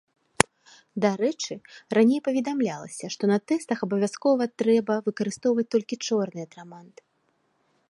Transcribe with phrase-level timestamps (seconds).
[1.03, 1.53] Дарэчы,
[1.97, 6.95] раней паведамлялася, што на тэстах абавязкова трэба выкарыстоўваць толькі чорны атрамант.